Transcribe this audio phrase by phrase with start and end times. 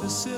[0.00, 0.37] just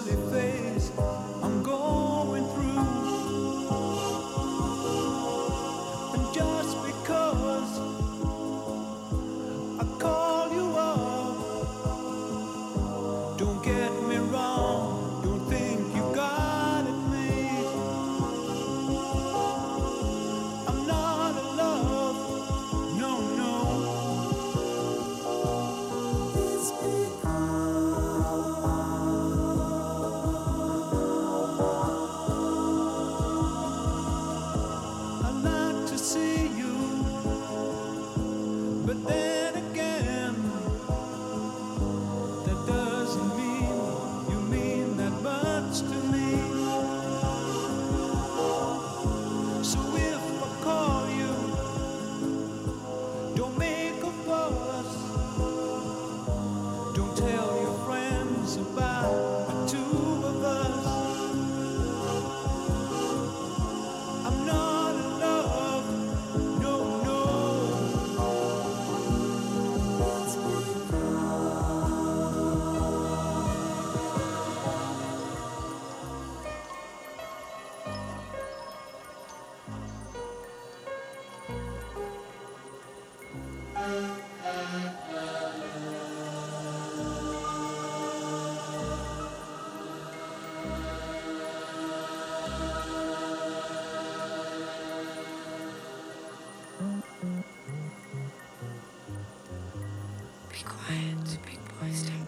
[100.91, 102.20] quiet, big boys don't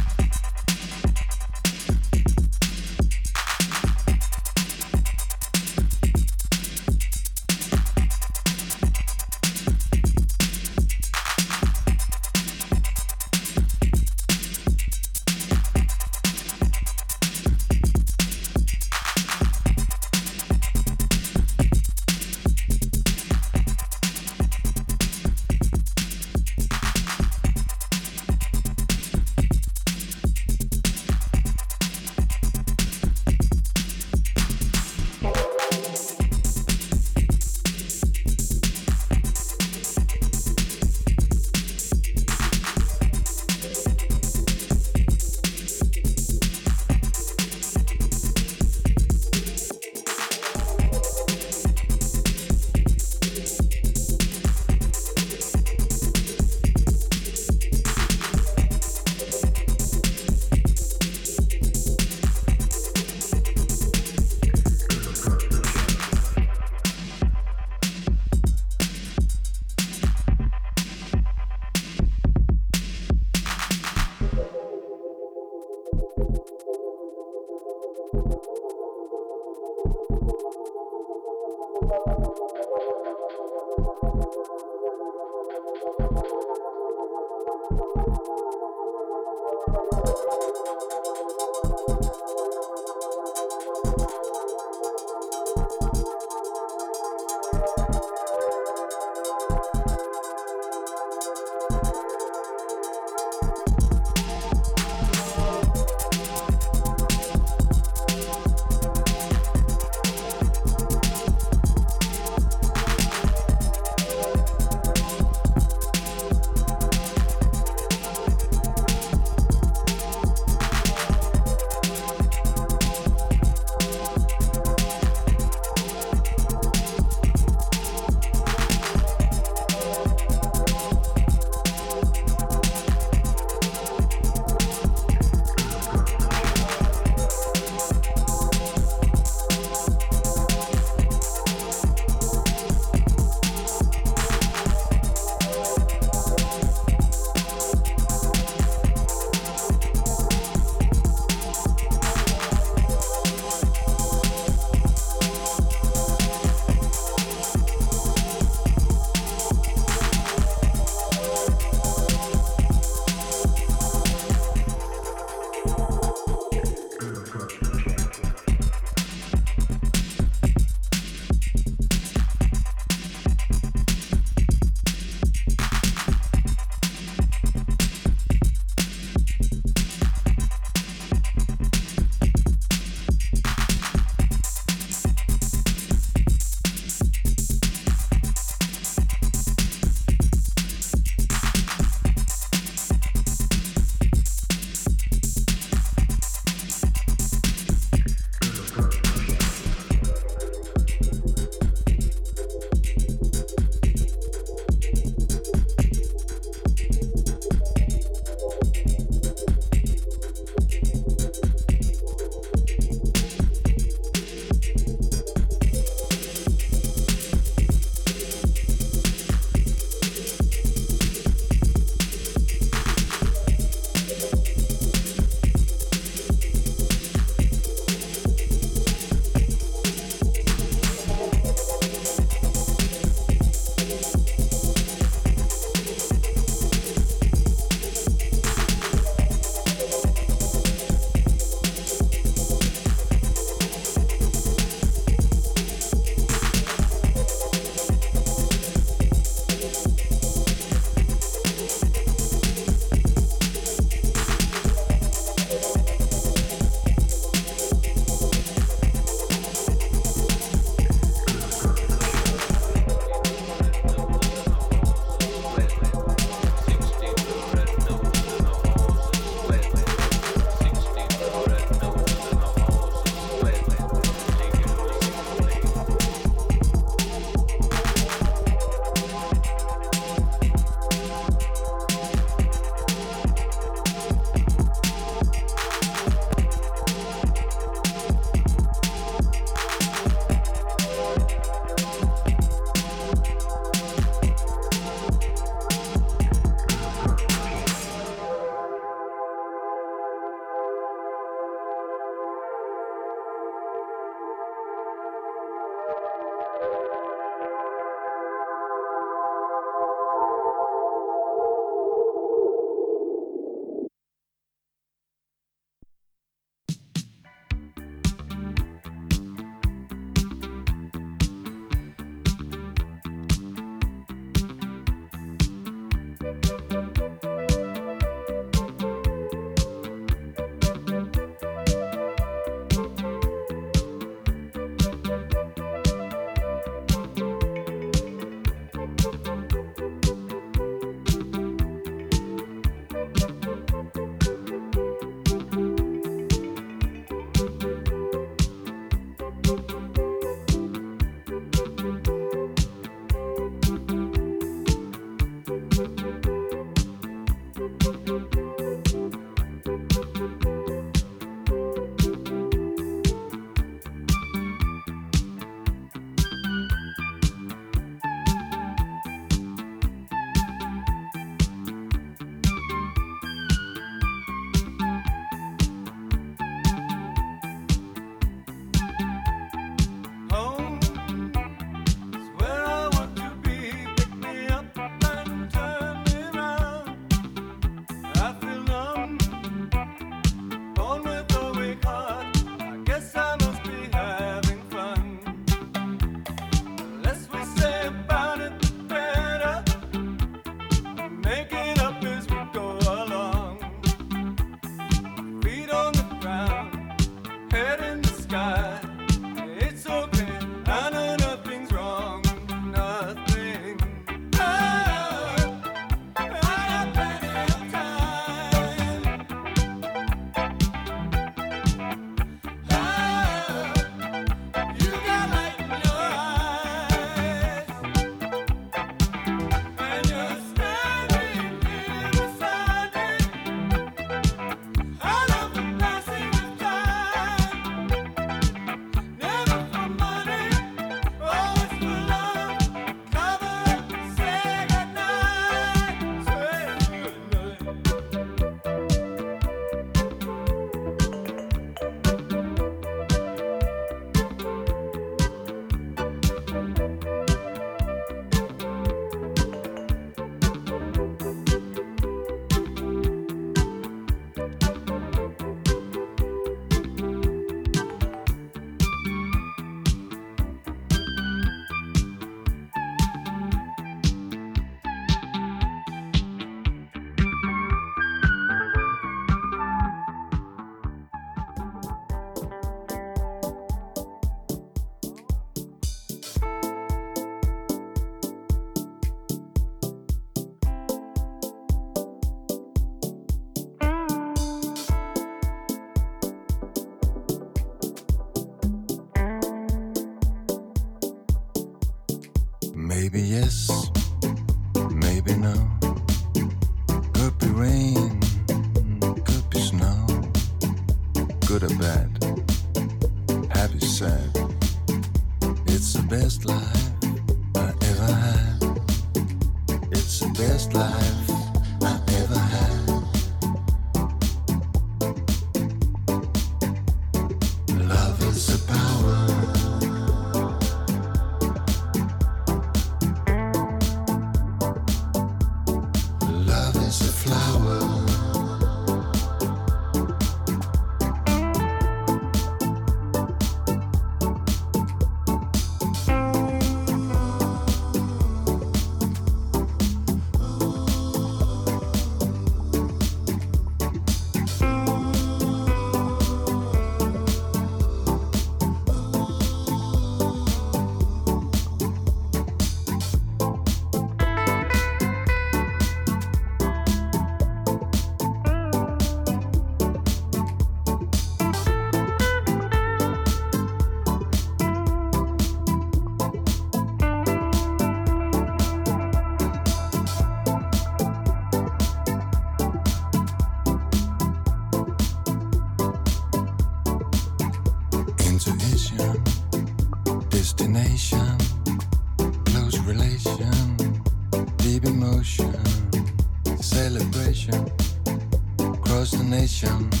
[599.47, 600.00] 想。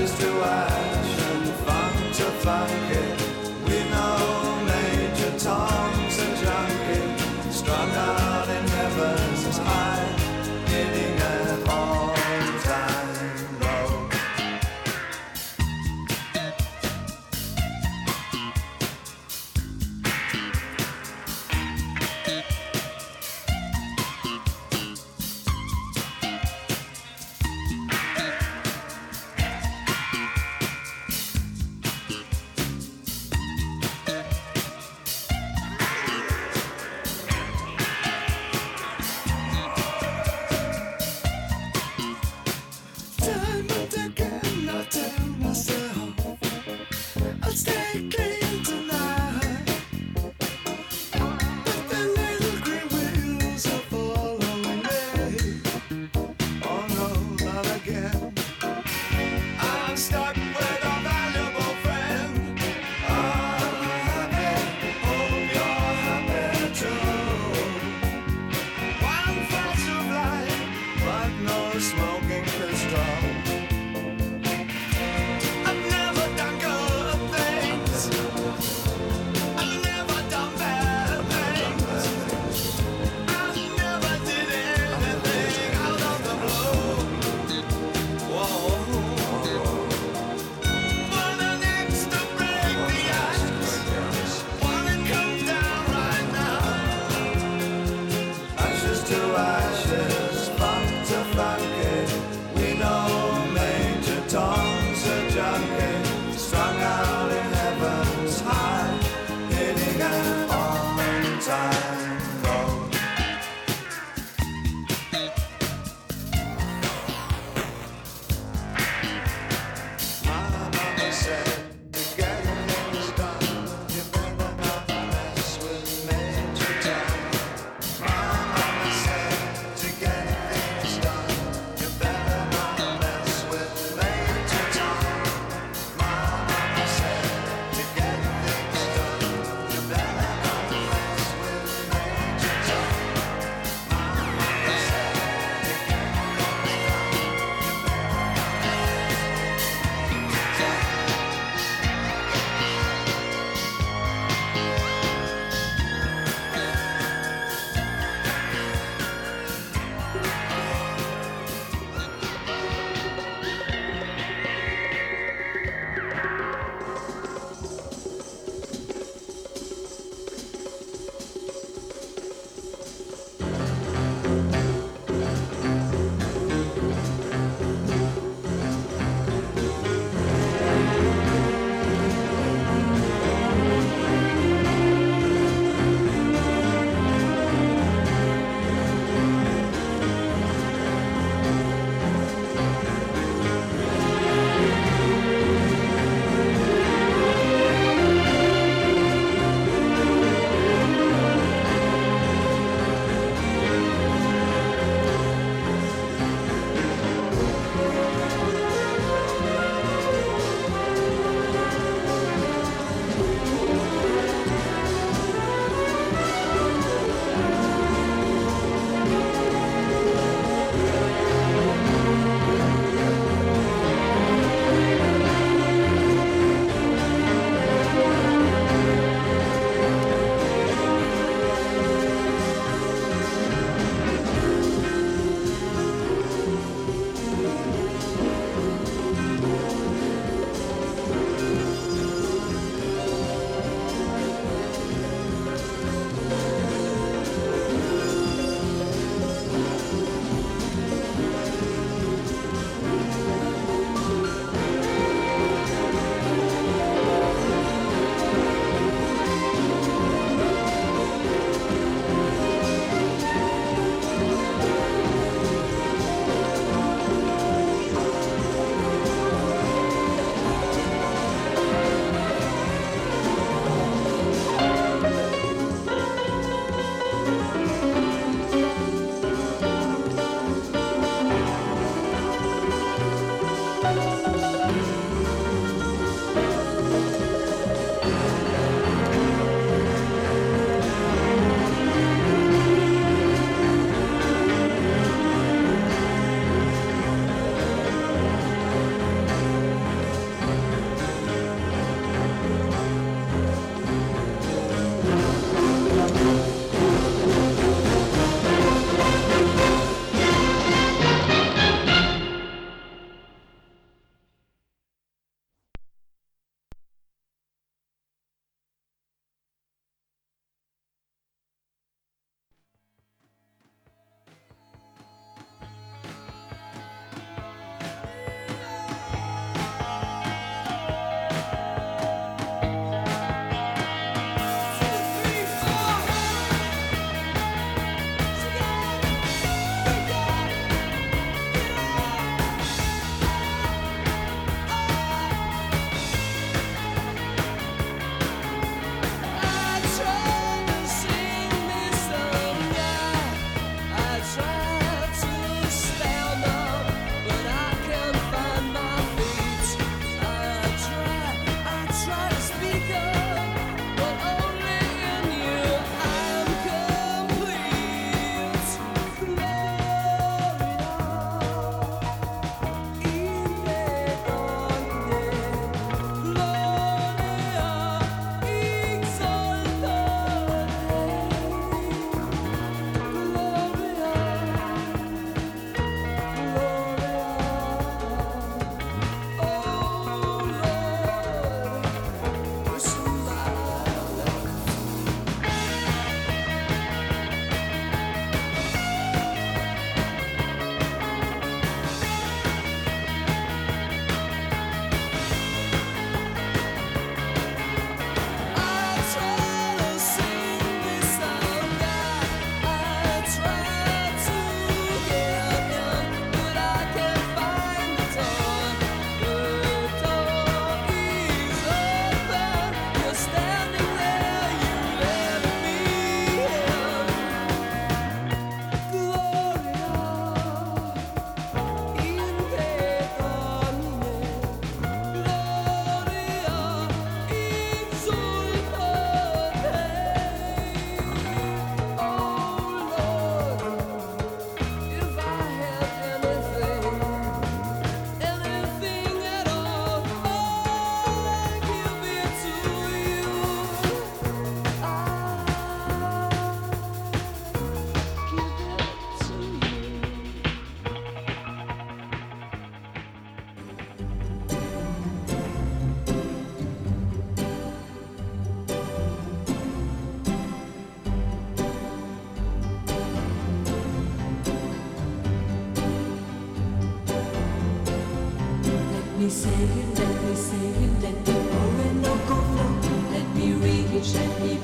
[0.00, 3.09] Ashes to ash and funk to funky.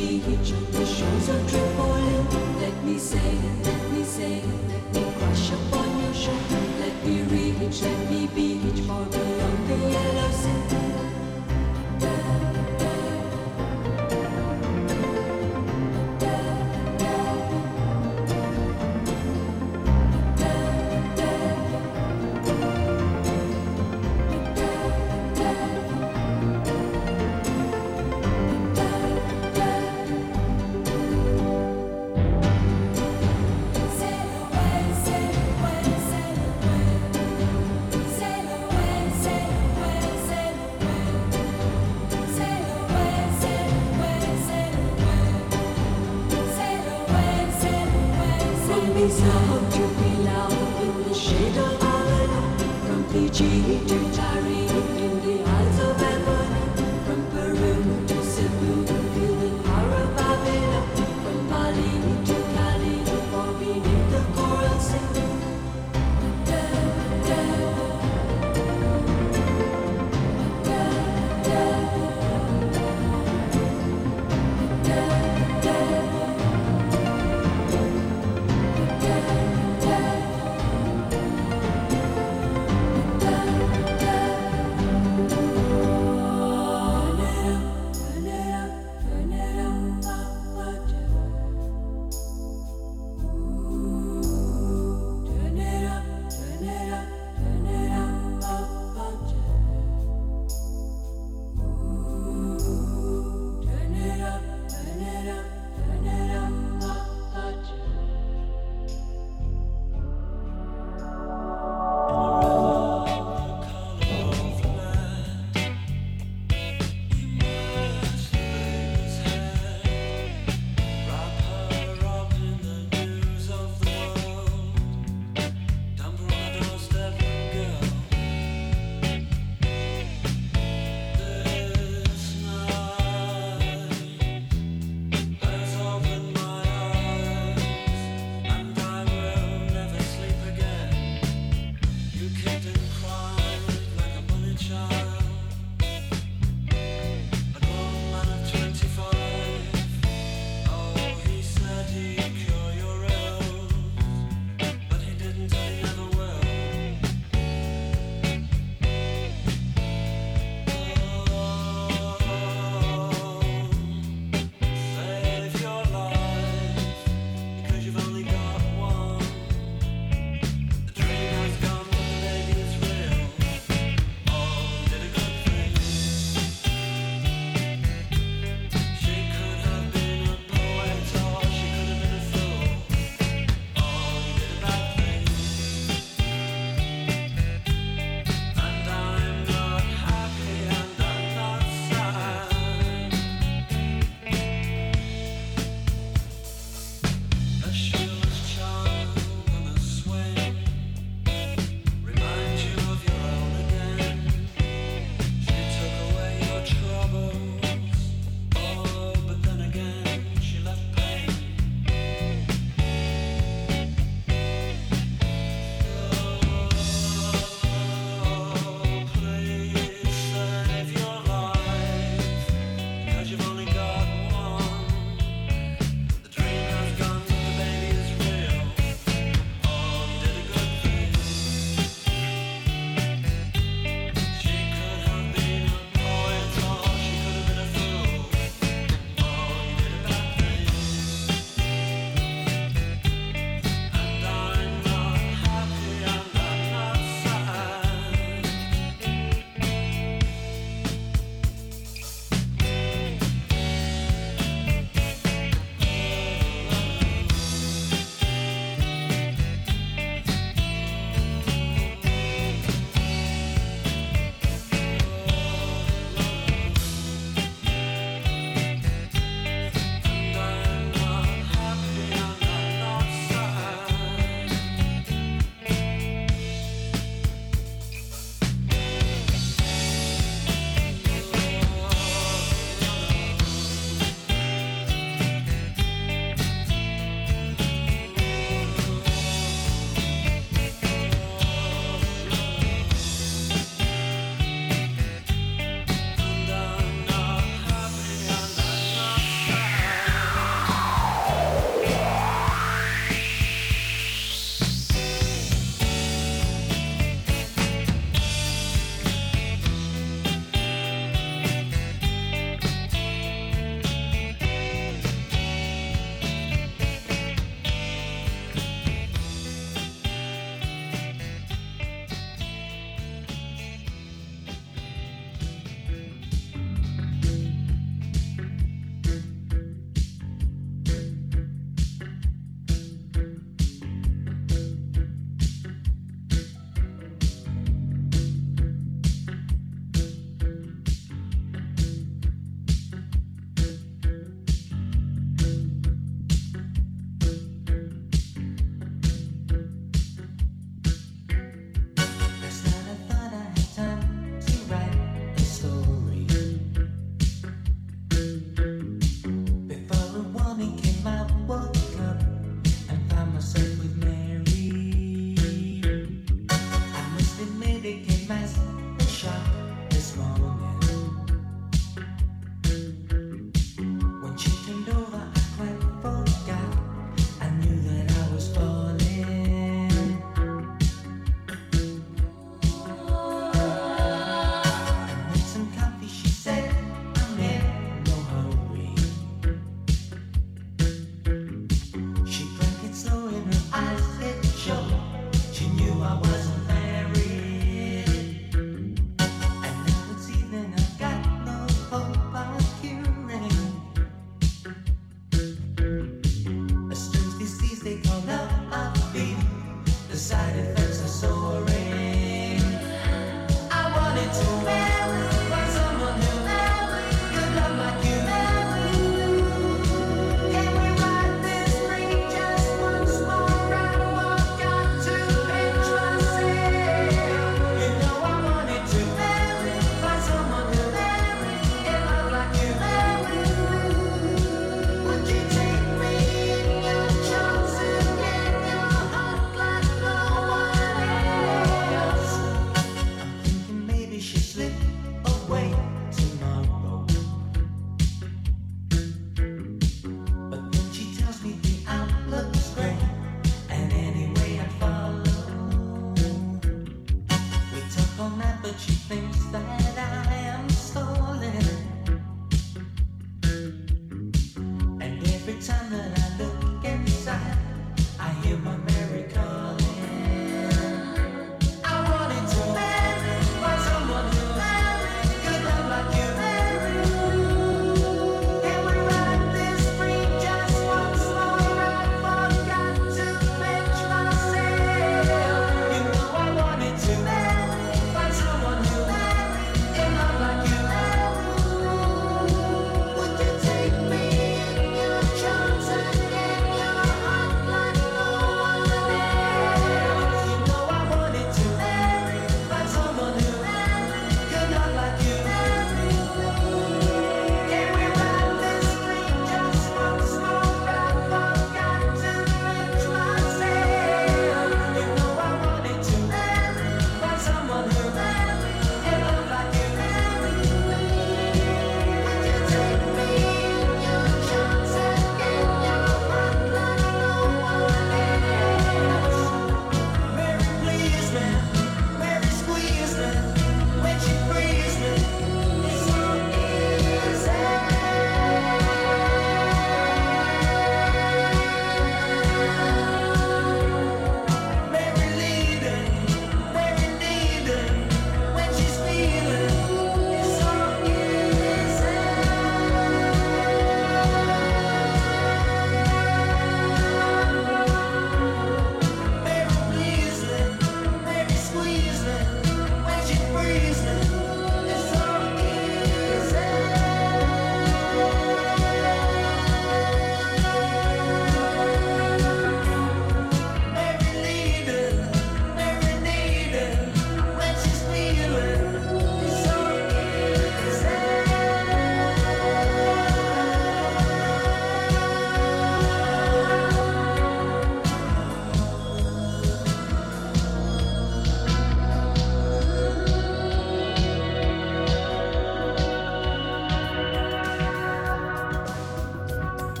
[0.00, 0.69] happy hitching.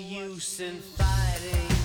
[0.00, 1.79] Use in fighting?